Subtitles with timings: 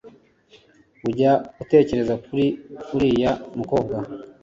[1.07, 1.31] Ujya
[1.63, 2.45] utekereza kuri
[2.95, 3.95] uriya mukobwa